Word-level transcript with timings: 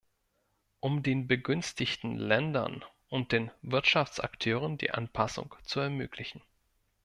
Um 0.79 1.03
den 1.03 1.27
begünstigten 1.27 2.17
Ländern 2.17 2.83
und 3.09 3.31
den 3.31 3.51
Wirtschaftsakteuren 3.61 4.79
die 4.79 4.89
Anpassung 4.89 5.53
zu 5.63 5.79
ermöglichen. 5.79 6.41